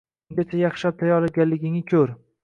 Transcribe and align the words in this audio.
Ungacha 0.35 0.61
yaxshilab 0.61 0.97
tayyorgarligingni 1.01 1.83
ko‘r 1.93 2.15